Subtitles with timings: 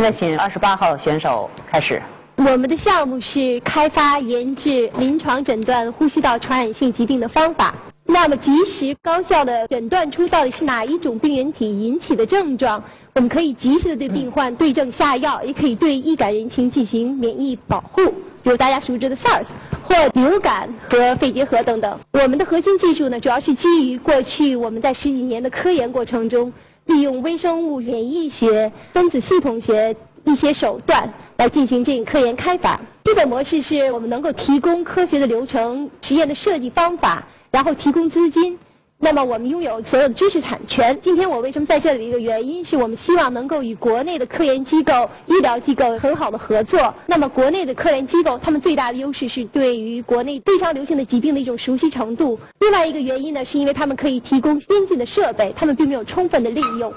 [0.00, 2.00] 现在请二十八号选手开始。
[2.36, 7.74] 我们的项目是开发研制临床诊断呼吸道传染性疾病的方法。
[8.06, 12.82] 那么及时高效的诊断出到底是哪一种病原体引起的症状，
[13.14, 18.02] 我们可以及时的对病患对症下药，也可以对易感人群进行免疫保护，
[18.42, 19.44] 比如大家熟知的 SARS
[19.82, 22.00] 或流感和肺结核等等。
[22.14, 26.50] 我们的核心技术呢，主要是基于过去我们在十几年的科研过程中，
[26.86, 29.96] 利用微生物免疫学、分子系统学。
[30.26, 32.78] 一些手段来进行这个科研开发。
[33.04, 38.58] 基本模式是我们能够提供科学的流程、实验的设计方法，然后提供资金。
[39.02, 40.96] 那么我们拥有所有的知识产权。
[41.02, 46.94] 今天我为什么在这里的一个原因，是我们希望能够与国内的科研机构、医疗机构很好的合作。
[47.06, 52.38] 那么国内的科研机构，他们最大的优势是对于国内非常流行的疾病的一种熟悉程度。
[52.60, 56.92] 另外一个原因呢，是因为他们可以提供先进的设备，他们并没有充分的利用。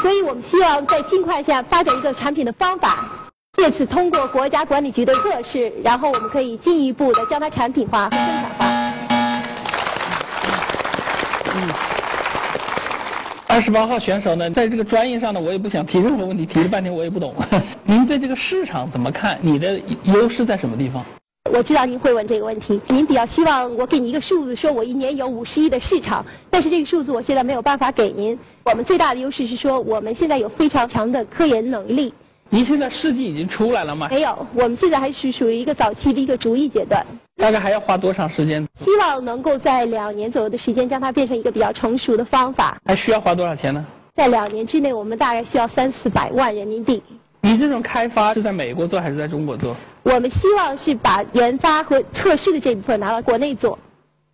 [0.00, 3.04] 所以我们希望在尽快下发展一个产品的方法，
[3.56, 8.75] 借此通过国家管理局的测试，然后我们可以进一步的将它产品化和生产化。
[13.48, 17.34] 二十八号选手呢，在这个专业上呢，我也不想提任何问题，提了半天我也不懂。
[17.84, 19.38] 您对这个市场怎么看？
[19.40, 21.04] 你的优势在什么地方？
[21.52, 28.38] 我知道您会问这个问题，您比较希望我给你一个数字，说我一年有五十亿的市场，但是这个数字我现在没有办法给您。
[28.64, 32.12] 我们最大的优势是说，我们现在有非常强的科研能力。
[32.48, 34.08] 您现在试剂已经出来了吗？
[34.10, 37.04] 没有，我们现在还是属于一个早期的一个逐意阶段。
[37.36, 38.66] 大概还要花多长时间？
[38.84, 42.78] 希望能够在两年左右的时间，将它变成一个比较成熟的方法。
[42.84, 43.84] 还需要花多少钱呢？
[44.14, 47.02] 在两年之内，我们大概需要三四百万人民币。
[47.42, 49.76] 你这种开发是在美国做还是在中国做？
[50.04, 53.78] 我们希望是把研发和测试的这部分拿到国内做。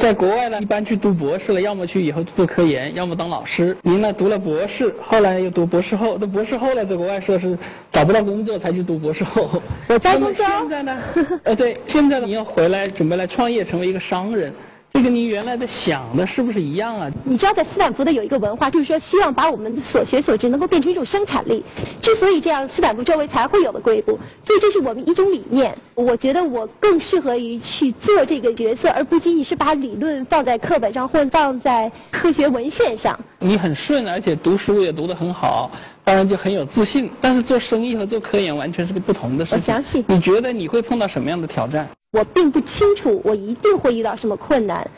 [0.00, 3.76] 在国外呢，一般去读博士了，要么去以后做科研，要么当老师。
[3.82, 6.18] 您呢，读了博士，后来又读博士后。
[6.20, 7.56] 那博士后呢，在国外说是
[7.92, 9.62] 找不到工作才去读博士后。
[9.88, 10.46] 我在工作。
[10.46, 11.00] 现在呢？
[11.44, 14.52] 呃，对，现在呢你要回来准备来创业，成为一个商人。
[14.94, 17.10] 这跟您原来的想的是不是一样啊？
[17.24, 21.64] 你知道，在斯坦福的有一个文化，就是说希望把我们的所学所知能够变成一种生产力。
[22.00, 24.16] 之所以这样，斯坦福周围才会有的硅谷，
[24.46, 25.76] 所以这是我们一种理念。
[25.96, 33.18] 我觉得我更适合于去做这个角色，而不仅仅是把理论放在课本上或放在科学文献上。
[33.40, 35.72] 你很顺，而且读书也读得很好，
[36.04, 37.10] 当然就很有自信。
[37.20, 39.60] 但是做生意和做科研完全是个不同的事情。
[39.60, 40.04] 我相信。
[40.06, 41.90] 你觉得你会碰到什么样的挑战？
[42.14, 44.88] 我并不清楚，我一定会遇到什么困难，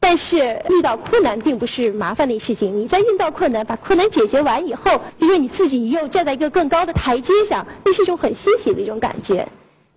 [0.00, 2.76] 但是遇到困难并不是麻烦的事情。
[2.76, 9.46] 你在遇到困难，把困难解决完以后，因为你自己又站在一个更高的台阶上，那是一种很欣喜的一种感觉。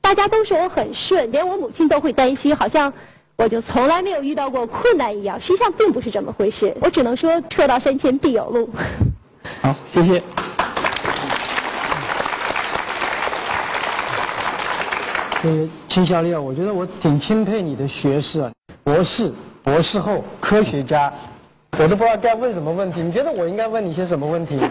[0.02, 2.94] 大家都说我很顺，连我母亲都会担心，好像
[3.38, 5.42] 我就从来没有遇到过困难一样。
[5.42, 8.70] 实际上并不是这么回事，我只能说车到山前必有路。
[9.64, 10.22] 好，谢谢。
[15.44, 18.48] 那个秦小丽啊，我觉得我挺钦佩你的学识，
[18.84, 21.12] 博士、博士后、科学家，
[21.80, 23.02] 我都不知道该问什么问题。
[23.02, 24.60] 你觉得我应该问你些什么问题？
[24.60, 24.64] 这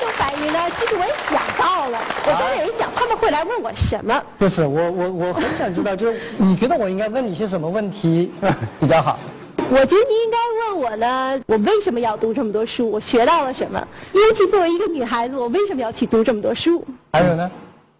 [0.00, 1.98] 种反应呢，其实我也想到了。
[2.24, 4.20] 我刚才也想他们会来问我什么。
[4.36, 8.32] 不是，我我我很想知道，就是你觉得我应该问你些什么问题
[8.80, 9.16] 比较好？
[9.68, 10.36] 我觉得你应该
[10.72, 12.90] 问我呢，我为什么要读这么多书？
[12.90, 13.86] 我学到了什么？
[14.12, 16.84] 尤其作为一个女孩子，我为什么要去读这么多书？
[17.12, 17.48] 还有呢？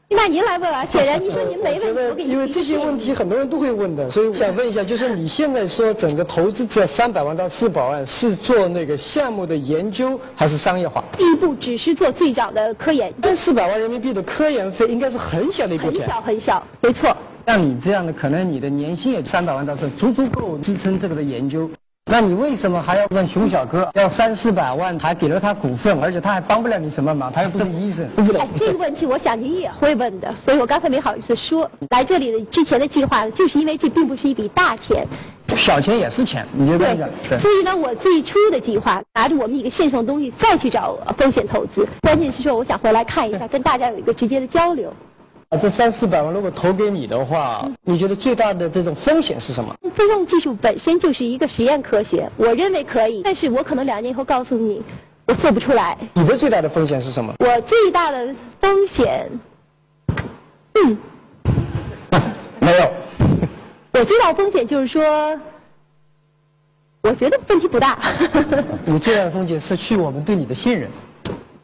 [0.08, 0.86] 那您来问啊。
[0.92, 11.02] 显然您说您没问题，我给您因为这些问题很多人都会问的，所以想问一下，就是你现在说整个投资这三百万到四百万是做那个项目的研究还是商业化？
[11.18, 13.12] 第一步只是做最早的科研。
[13.20, 16.00] 这四百万人民币的科研费应该是很小的一笔钱。
[16.00, 17.16] 很小很小，没错。
[17.46, 21.68] 像你这样的，可能你的年薪也三百万到是足足够支撑这个的研究。
[22.08, 28.08] 那你为什么还要问熊小哥要三四百万，还给了他股份，而且他还帮不了你什么忙，他又不是医生。
[28.38, 31.68] 哎，这个问题我想您也会问的，所以我刚才没好意思说。
[31.90, 35.04] 来这里的之前的计划，就是因为这并不是一笔大钱，
[35.56, 37.08] 小钱也是钱，你就这样讲。
[37.28, 37.40] 对。
[37.40, 44.94] 所以呢，我最初的计划拿着我们一个线上的东西再去找风险投资，关键是说我想回来看一下，跟大家有一个直接的交流。
[45.56, 49.74] 啊，这三四百万如果投给你的话，你觉得最大的这种风险是什么？
[49.96, 54.82] 自动技术本身就是一个实验科学，我认为可以，但是我可能两年以后告诉你，
[55.26, 55.96] 我做不出来。
[56.12, 57.34] 你的最大的风险是什么？
[57.38, 59.30] 我最大的风险，
[60.74, 60.98] 嗯，
[62.60, 62.92] 没有。
[63.94, 65.40] 我最大的风险就是说，
[67.02, 67.98] 我觉得问题不大。
[68.84, 70.90] 你最大的 风险失去我们对你的信任。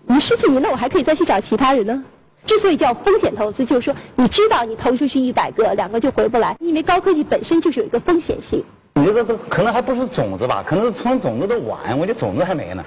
[0.06, 2.02] 你失去你，那我还可以再去找其他人呢。
[2.46, 8.64] 之所以叫风险投资，就是说你知道你投出去一百个，两个就回不来，因为高科技本身就是有一个风险性。
[8.94, 10.62] 你这个可能还不是种子吧？
[10.66, 12.84] 可能是从种子的晚，我觉得种子还没呢。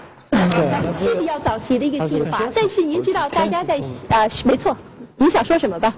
[0.99, 3.75] 是比较早期的一个计划，但是您知道大家在
[4.09, 4.75] 啊，没错，
[5.17, 5.93] 你想说什么吧？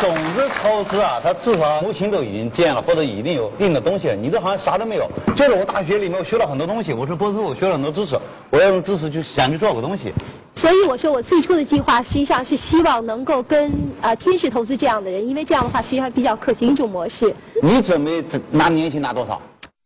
[0.00, 4.14] 种子投资啊，它至少模型都已经建了，或者已经有定的东西了。
[4.14, 5.08] 你这好像啥都没有。
[5.36, 8.18] 就是我大学里面我学了很多东西，我是博士后，我学了很多知识，
[8.50, 10.12] 我要用知识去想去做个东西。
[10.56, 17.32] 所以我说我最初的计划实际上是希望能够跟啊天使投资这样的人，因为这样的话实际上比较可行一种模式。
[17.62, 19.40] 你准备拿年薪拿多少？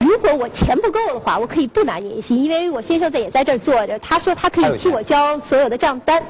[0.05, 6.23] 如果我钱不够的话，我可以不拿年薪，因为我先生在也在这儿坐着，他说他可以替我交所有的账单。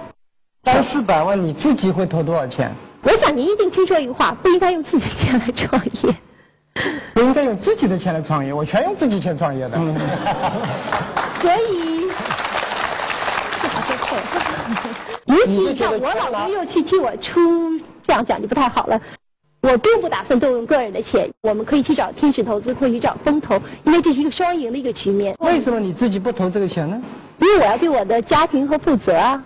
[0.65, 2.75] 三四百万你自己会投多少钱？
[3.03, 6.15] 我想您一定听说一个话，不应该用自己的钱来创业。
[7.15, 9.77] 不应该用自己的钱来创业，我全用自己钱创业的。
[11.41, 12.09] 所以，
[13.61, 14.25] 这好说错了。
[15.27, 19.01] 尤其像我老公又去替我出，这样讲就不太好了。
[19.63, 25.37] 我并不打算动用个人的钱，我们可以去找天使投资，或者去找风投，因为这是一个双赢的一个局面。
[25.41, 27.01] 为什么你自己不投这个钱呢？
[27.39, 29.45] 因为我要对我的家庭和负责啊。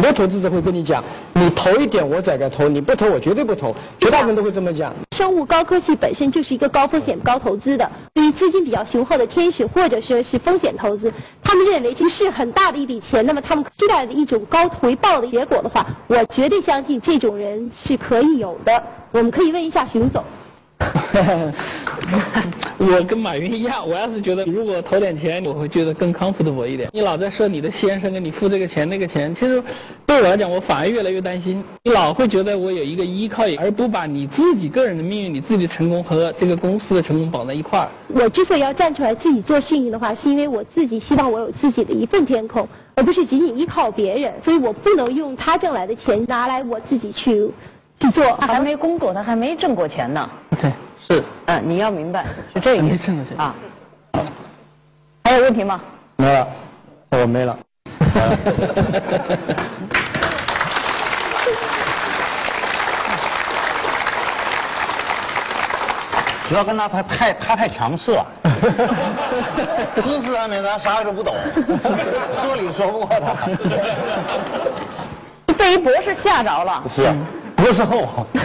[0.00, 1.04] 很多投资者会跟你讲，
[1.34, 4.94] 你投一点我再该投，你不投我绝对不投，绝大部分都会这么讲。
[5.14, 11.12] 生物高科技本身就是一个高风险高投资的，对于资金比较雄厚的天使或者说是风险投资，
[11.44, 18.82] 他们认为这是很大的一笔钱，那么他们期待的一种高回报的结果的话，我绝对相信这种人是可以有的。
[19.12, 20.24] 我们可以问一下熊总。
[22.78, 26.88] 我跟马云一样，我要是觉得如果投点钱，我会觉得更 comfortable 一点。
[26.92, 29.62] 你老在说你的先生给你付这个钱那个钱，其实
[30.06, 31.62] 对我来讲，我反而越来越担心。
[31.84, 37.88] 你老会觉得我有一个依靠，而不把你自己个人的命运、你自己的成功和这个公司的成功绑在一块儿。
[38.08, 42.66] 我之所以要站出来自己做事情的话，是因为我自己希望我有自己的一份天空，
[42.96, 44.32] 而不是仅仅依靠别人。
[44.42, 47.50] 所以我不能用他挣来的钱拿来我自己去
[48.00, 48.24] 去做。
[48.40, 50.28] 他还没工作，他还没挣过钱呢。
[50.60, 50.72] 对，
[51.10, 51.22] 是。
[51.46, 52.24] 嗯，你要明白
[52.54, 53.54] 是这个没挣过钱啊。
[55.24, 55.80] 还有问题吗？
[56.16, 56.48] 没了，
[57.10, 57.58] 我没了。
[66.48, 68.26] 主要跟他他太他太强势了，
[69.94, 71.36] 知识上面咱啥都不懂，
[72.42, 73.34] 说理说不过他。
[75.54, 76.82] 被一博士吓着了。
[76.92, 77.12] 是，
[77.56, 78.26] 博士后。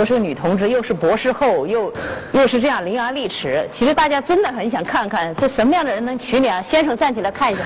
[0.00, 1.92] 又是女同志，又是博士后，又
[2.32, 3.68] 又是这样伶牙俐齿。
[3.78, 6.64] 其实大家真的很想看看，是什么样的人能娶你啊？
[6.70, 7.62] 先生站起来看一下。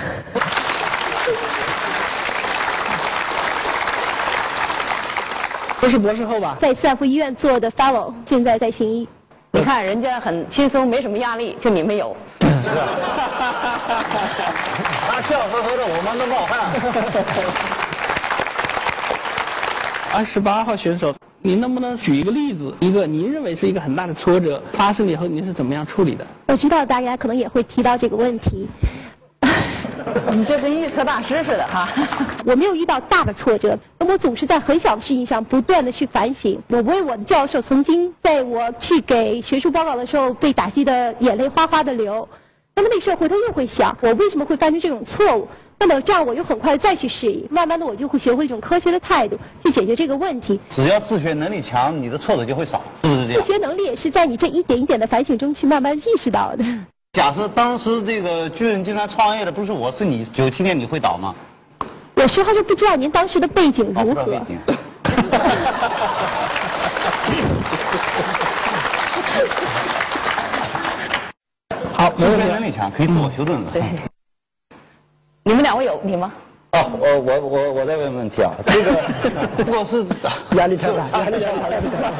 [5.79, 6.57] 不是博士后吧？
[6.61, 9.09] 在斯坦福医院做的 fellow，现在在行医。
[9.53, 12.17] 你看人家很轻松，没什么压力，就你们有。
[12.41, 12.49] 他
[15.29, 16.59] 笑呵呵的，我们都冒汗。
[20.13, 21.15] 二十八号选手，
[21.47, 22.75] 您能不能举一个例子？
[22.81, 26.27] 一个您认为是一个很大的挫折发生了以后，您是怎么样处理的？
[26.49, 28.67] 我知道大家可能也会提到这个问题。
[30.31, 31.87] 你这跟预测大师似的哈。
[32.47, 36.59] 我没有遇到大的挫折，我总是在很小的事情上不断的去反省。
[36.69, 42.27] 我为我的教授曾经在我去给学术报告的时候被打击的眼泪哗哗的流，
[42.75, 45.47] 那么那时候回头又会想，我为什么会犯出这种错误？
[45.79, 50.59] 那么这样我又很快再去适应，慢慢的我就会学会一种科学的态度去解决这个问题。
[50.71, 53.43] 只要自学能力强，你的挫折就会少，是不是这样？
[53.43, 56.65] 自学能力也是在你这一点一点的反省中去慢慢意识到的。
[57.13, 61.35] 假设当时这个巨人集团创业的不是我是你，九七年你会倒吗？
[62.17, 64.25] 我实话就不知道您当时的背景如何。
[64.25, 64.59] 背景。
[71.93, 73.71] 好，自学能力强，可以自我修正的。
[73.73, 73.83] 对。
[75.47, 76.33] 你们两位有问题吗？
[76.73, 78.91] 哦，我我我我再问问题啊，这个
[79.65, 80.03] 如果是
[80.57, 82.11] 压力太大，压力太大，压力太大，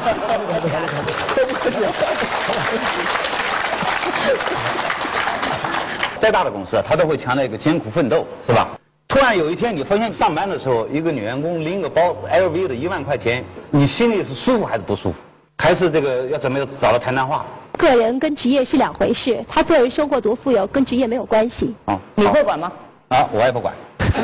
[6.21, 8.69] 再大的公司，他都会强调一个艰苦奋斗，是吧？
[9.07, 15.15] 突然有一天，你发现上班的时候，一个女员工拎个包，LV 的一万块钱，你心里是舒服还是不舒服？
[15.57, 17.43] 还是这个要准备找他谈谈话？
[17.77, 21.75] 个人跟职业是两回事，他个人生活多富有跟职业没有关系。
[21.85, 22.71] 哦，你会管吗？
[23.09, 23.73] 啊，我也不管。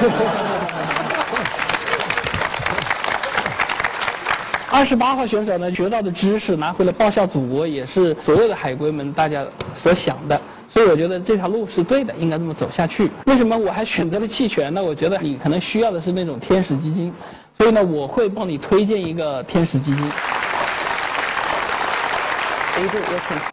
[4.74, 9.46] 二十八号选手呢，学到的知识拿回来报效祖国，也是所有的海归们大家
[9.76, 10.42] 所想的。
[10.68, 13.12] 所以我觉得这条路是对的，应该这么走下去。
[13.26, 14.82] 为什么我还选择了弃权呢？
[14.82, 17.14] 我觉得你可能需要的是那种天使基金，
[17.58, 20.12] 所以呢，我会帮你推荐一个天使基金。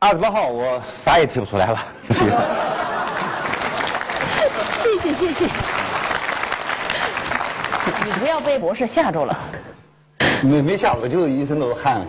[0.00, 1.85] 二十八号，我啥也提不出来了。
[5.02, 5.14] 谢谢。
[5.14, 5.45] 谢谢。
[8.04, 9.37] 你不要被博士吓着了。
[10.42, 12.00] 没没吓我，就是一身都是汗。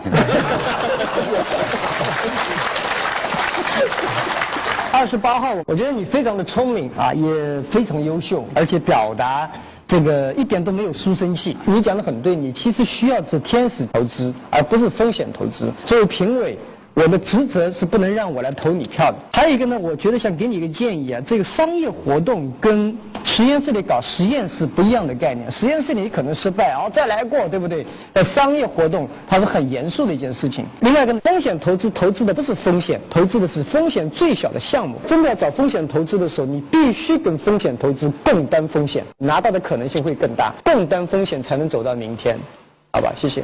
[4.92, 9.48] 二十八号，我觉得你非常的聪明啊，也非常优秀，而且表达
[9.86, 11.56] 这个一点都没有书生气。
[11.64, 15.72] 你讲的很对，你其实需要是天使投资，而不是风险投资。
[15.86, 16.58] 作为评委。
[17.02, 19.16] 我的职责是不能让我来投你票的。
[19.32, 25.50] 还有一个呢，我觉得想给你一个建议啊，这个商业活动跟实验室里搞实验是不一样的概念。
[25.50, 27.86] 实验室里可能失败，然后，再来过，对不对？
[28.12, 30.66] 在商业活动，它是很严肃的一件事情。
[30.80, 34.98] 另外一个呢风险投资，投资的不是风险，投资的是风险最小的项目。
[35.08, 40.52] 真的要找风险投资的时候，你必须跟风险投资共担风险，拿到的可能性会更大。
[40.62, 42.36] 共担风险才能走到明天，
[42.92, 43.10] 好吧？
[43.16, 43.42] 谢谢。